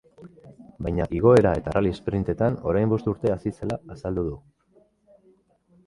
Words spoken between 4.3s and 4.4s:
du.